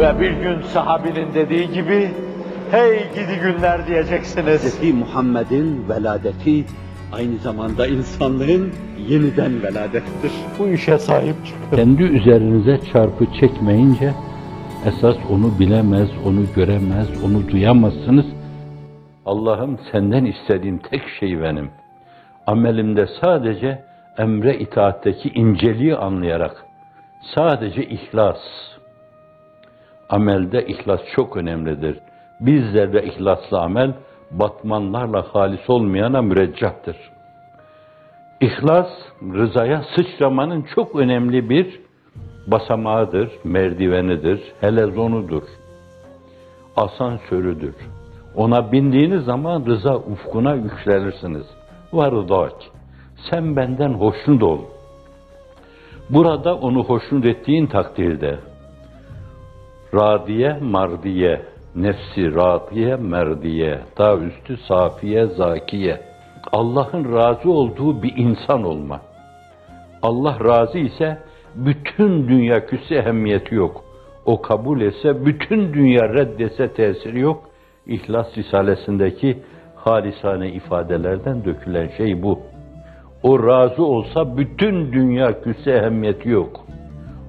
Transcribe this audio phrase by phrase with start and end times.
[0.00, 2.10] Ve bir gün sahabinin dediği gibi,
[2.70, 4.80] hey gidi günler diyeceksiniz.
[4.80, 4.94] Hz.
[4.94, 6.64] Muhammed'in veladeti
[7.12, 8.72] aynı zamanda insanlığın
[9.08, 10.32] yeniden veladettir.
[10.58, 11.76] Bu işe sahip çıkın.
[11.76, 14.12] Kendi üzerinize çarpı çekmeyince,
[14.86, 18.26] esas onu bilemez, onu göremez, onu duyamazsınız.
[19.26, 21.70] Allah'ım senden istediğim tek şey benim.
[22.46, 23.84] Amelimde sadece
[24.18, 26.64] emre itaatteki inceliği anlayarak,
[27.34, 28.38] sadece ihlas.
[30.10, 31.98] Amelde ihlas çok önemlidir.
[32.40, 33.94] Bizlerde ihlaslı amel,
[34.30, 36.96] batmanlarla halis olmayana müreccahtır.
[38.40, 38.88] İhlas,
[39.22, 41.80] rızaya sıçramanın çok önemli bir
[42.46, 45.42] basamağıdır, merdivenidir, helezonudur,
[46.76, 47.74] asansörüdür.
[48.34, 51.46] Ona bindiğiniz zaman rıza ufkuna yükselirsiniz.
[51.92, 52.52] Varıdak,
[53.30, 54.58] sen benden hoşnut ol.
[56.10, 58.38] Burada onu hoşnut ettiğin takdirde,
[59.94, 61.40] radiye, mardiye,
[61.76, 66.00] nefsi radiye, merdiye, daha üstü safiye, zakiye.
[66.52, 69.00] Allah'ın razı olduğu bir insan olma.
[70.02, 71.18] Allah razı ise
[71.54, 73.84] bütün dünya küsse ehemmiyeti yok.
[74.26, 77.50] O kabul etse bütün dünya reddese tesiri yok.
[77.86, 79.38] İhlas Risalesindeki
[79.74, 82.40] halisane ifadelerden dökülen şey bu.
[83.22, 86.60] O razı olsa bütün dünya küsse ehemmiyeti yok.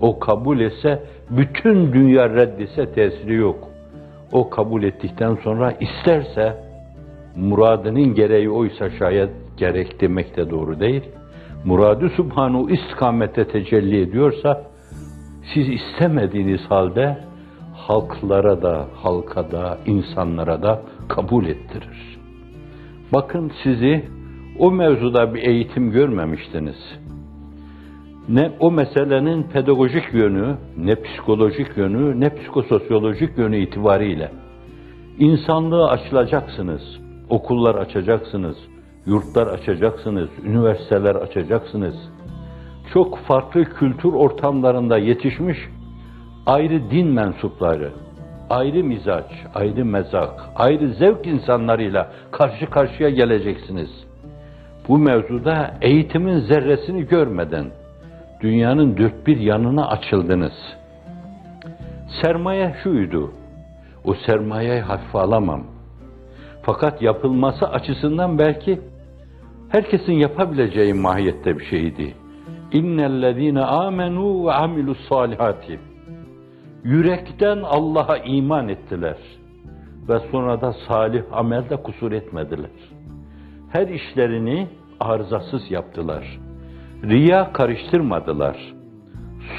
[0.00, 3.68] O kabul etse bütün dünya reddese tesiri yok.
[4.32, 6.56] O kabul ettikten sonra isterse
[7.36, 11.02] muradının gereği oysa şayet gerek demek de doğru değil.
[11.64, 14.62] Muradı Subhanu istikamette tecelli ediyorsa
[15.54, 17.18] siz istemediğiniz halde
[17.74, 22.18] halklara da, halka da, insanlara da kabul ettirir.
[23.12, 24.04] Bakın sizi
[24.58, 26.98] o mevzuda bir eğitim görmemiştiniz.
[28.28, 34.30] Ne o meselenin pedagojik yönü, ne psikolojik yönü, ne psikososyolojik yönü itibariyle
[35.18, 36.82] insanlığı açılacaksınız,
[37.30, 38.56] okullar açacaksınız,
[39.06, 41.94] yurtlar açacaksınız, üniversiteler açacaksınız.
[42.92, 45.58] Çok farklı kültür ortamlarında yetişmiş
[46.46, 47.92] ayrı din mensupları,
[48.50, 53.90] ayrı mizaç, ayrı mezak, ayrı zevk insanlarıyla karşı karşıya geleceksiniz.
[54.88, 57.66] Bu mevzuda eğitimin zerresini görmeden
[58.40, 60.52] dünyanın dört bir yanına açıldınız.
[62.22, 63.32] Sermaye şuydu,
[64.04, 65.62] o sermayeyi hafife alamam.
[66.62, 68.80] Fakat yapılması açısından belki
[69.68, 72.14] herkesin yapabileceği mahiyette bir şeydi.
[72.72, 75.80] İnnellezîne âmenû ve amilus salihati.
[76.84, 79.16] Yürekten Allah'a iman ettiler
[80.08, 82.70] ve sonra da salih amelde kusur etmediler.
[83.68, 84.68] Her işlerini
[85.00, 86.45] arızasız yaptılar.
[87.04, 88.56] Riya karıştırmadılar.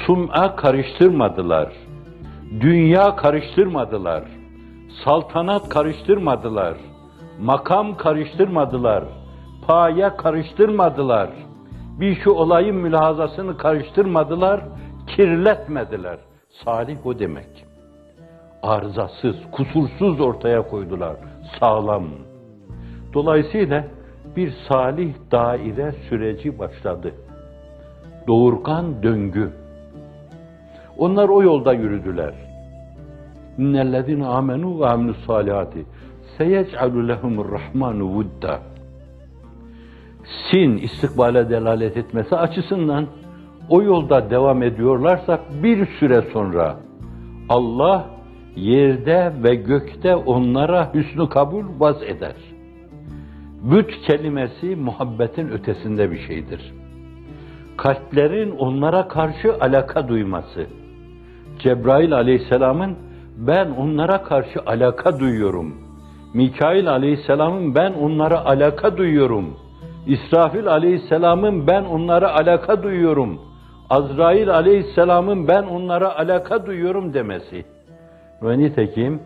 [0.06, 1.72] Sum'a karıştırmadılar.
[2.60, 4.24] Dünya karıştırmadılar.
[5.04, 6.74] Saltanat karıştırmadılar.
[7.40, 9.04] Makam karıştırmadılar.
[9.66, 11.30] Paye karıştırmadılar.
[12.00, 14.60] Bir şu olayın mülahazasını karıştırmadılar,
[15.06, 16.18] kirletmediler.
[16.64, 17.66] Salih o demek.
[18.62, 21.16] Arızasız, kusursuz ortaya koydular.
[21.60, 22.04] Sağlam.
[23.14, 23.84] Dolayısıyla
[24.36, 27.14] bir salih daire süreci başladı.
[28.28, 29.50] Doğurgan döngü.
[30.98, 32.34] Onlar o yolda yürüdüler.
[33.58, 35.86] İnnellezine amenu ve amilus salihati
[36.38, 38.58] seyec'alu lehumur rahmanu vudda.
[40.50, 43.06] Sin istikbale delalet etmesi açısından
[43.68, 46.76] o yolda devam ediyorlarsa bir süre sonra
[47.48, 48.06] Allah
[48.56, 52.34] yerde ve gökte onlara hüsnü kabul vaz eder.
[53.62, 56.74] Büt kelimesi muhabbetin ötesinde bir şeydir.
[57.78, 60.66] Kalplerin onlara karşı alaka duyması.
[61.58, 62.96] Cebrail aleyhisselamın
[63.36, 65.74] ben onlara karşı alaka duyuyorum.
[66.34, 69.56] Mikail aleyhisselamın ben onlara alaka duyuyorum.
[70.06, 73.40] İsrafil aleyhisselamın ben onlara alaka duyuyorum.
[73.90, 77.64] Azrail aleyhisselamın ben onlara alaka duyuyorum demesi.
[78.42, 79.22] Ve nitekim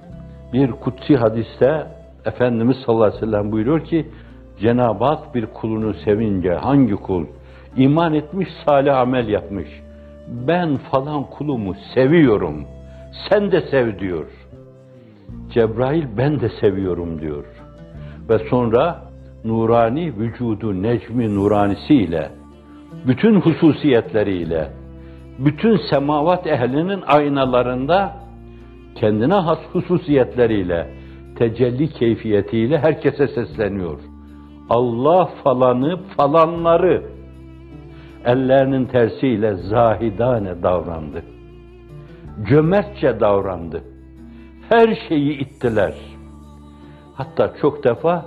[0.52, 1.87] bir kutsi hadiste
[2.25, 4.06] Efendimiz sallallahu aleyhi ve sellem buyuruyor ki
[4.60, 7.25] Cenab-ı Hak bir kulunu sevince hangi kul
[7.76, 9.69] iman etmiş salih amel yapmış
[10.28, 12.66] ben falan kulumu seviyorum
[13.28, 14.26] sen de sev diyor.
[15.50, 17.44] Cebrail ben de seviyorum diyor.
[18.28, 19.00] Ve sonra
[19.44, 22.30] nurani vücudu necmi nuranisiyle
[23.06, 24.69] bütün hususiyetleriyle
[25.38, 28.12] bütün semavat ehlinin aynalarında
[28.94, 30.88] kendine has hususiyetleriyle
[31.38, 33.98] tecelli keyfiyetiyle herkese sesleniyor.
[34.70, 37.02] Allah falanı falanları
[38.24, 41.22] ellerinin tersiyle zahidane davrandı.
[42.48, 43.82] cömertçe davrandı.
[44.69, 45.94] Her şeyi ittiler.
[47.14, 48.24] Hatta çok defa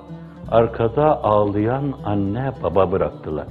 [0.52, 3.48] arkada ağlayan anne baba bıraktılar.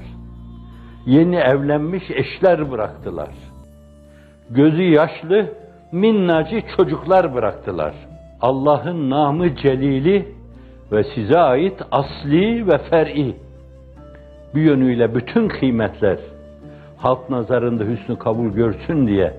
[1.06, 3.34] Yeni evlenmiş eşler bıraktılar.
[4.50, 5.48] Gözü yaşlı
[5.92, 7.94] minnacı çocuklar bıraktılar.
[8.40, 10.28] Allah'ın namı celili
[10.92, 13.36] ve size ait asli ve fer'i
[14.54, 16.18] bir yönüyle bütün kıymetler
[17.04, 19.34] halk nazarında hüsnü kabul görsün diye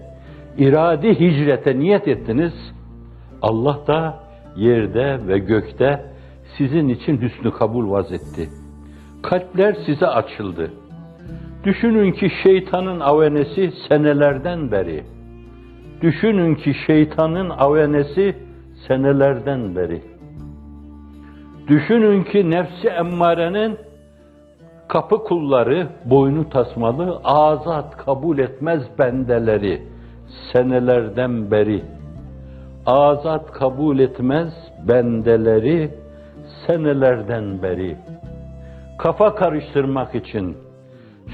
[0.58, 2.54] iradi hicrete niyet ettiniz.
[3.42, 4.20] Allah da
[4.56, 6.06] yerde ve gökte
[6.58, 8.50] sizin için hüsnü kabul vazetti.
[9.24, 10.72] Kalpler size açıldı.
[11.64, 15.04] Düşünün ki şeytanın avenesi senelerden beri.
[16.02, 18.36] Düşünün ki şeytanın avenesi
[18.88, 20.02] senelerden beri.
[21.68, 23.78] Düşünün ki nefsi emmarenin
[24.88, 29.82] kapı kulları, boynu tasmalı, azat kabul etmez bendeleri
[30.54, 31.84] senelerden beri.
[32.86, 34.54] Azat kabul etmez
[34.88, 35.92] bendeleri
[36.68, 37.98] senelerden beri.
[38.98, 40.58] Kafa karıştırmak için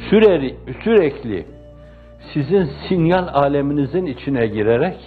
[0.10, 1.46] süreri, sürekli
[2.34, 4.98] sizin sinyal aleminizin içine girerek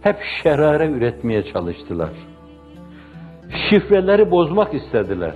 [0.00, 2.10] hep şerare üretmeye çalıştılar.
[3.70, 5.34] Şifreleri bozmak istediler.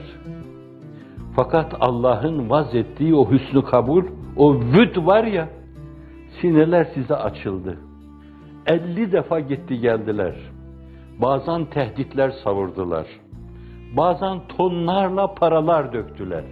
[1.36, 4.04] Fakat Allah'ın vaz ettiği o hüsnü kabul,
[4.36, 5.48] o vüd var ya,
[6.40, 7.78] sineler size açıldı.
[8.66, 10.34] 50 defa gitti geldiler.
[11.18, 13.06] Bazen tehditler savurdular.
[13.96, 16.44] Bazen tonlarla paralar döktüler.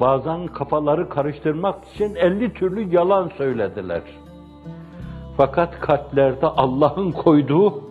[0.00, 4.02] Bazen kafaları karıştırmak için 50 türlü yalan söylediler.
[5.36, 7.82] Fakat kalplerde Allah'ın koyduğu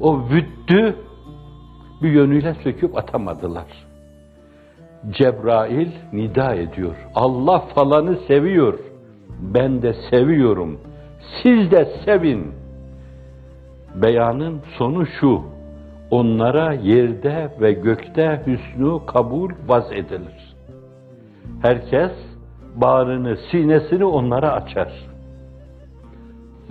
[0.00, 0.96] o vüddü
[2.02, 3.93] bir yönüyle söküp atamadılar.
[5.10, 6.94] Cebrail nida ediyor.
[7.14, 8.78] Allah falanı seviyor.
[9.40, 10.80] Ben de seviyorum.
[11.42, 12.52] Siz de sevin.
[13.94, 15.42] Beyanın sonu şu.
[16.10, 20.54] Onlara yerde ve gökte hüsnü kabul vaz edilir.
[21.62, 22.12] Herkes
[22.74, 24.92] bağrını, sinesini onlara açar.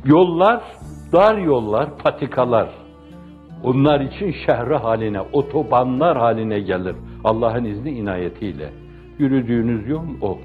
[0.06, 0.63] Yollar,
[1.13, 2.69] dar yollar, patikalar.
[3.63, 6.95] Onlar için şehre haline, otobanlar haline gelir.
[7.23, 8.69] Allah'ın izni inayetiyle.
[9.19, 10.39] Yürüdüğünüz yol o.